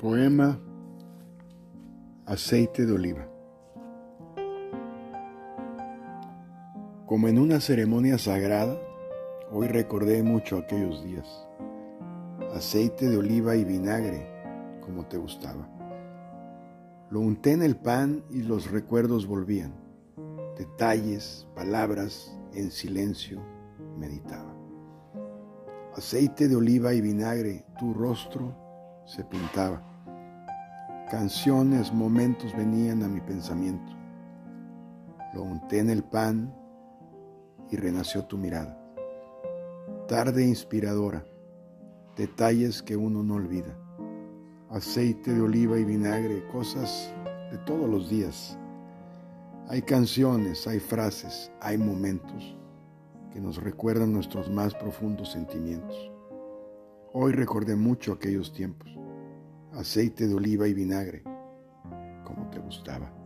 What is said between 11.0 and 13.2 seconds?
días. Aceite de